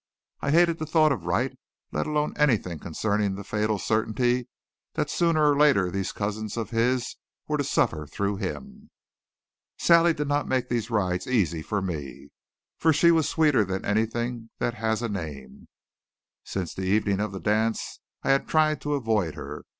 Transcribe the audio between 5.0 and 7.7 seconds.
sooner or later these cousins of his were to